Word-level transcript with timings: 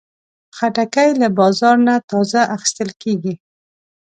خټکی 0.57 1.09
له 1.21 1.27
بازار 1.39 1.75
نه 1.87 1.95
تازه 2.09 2.41
اخیستل 2.55 2.89
کېږي. 3.01 3.33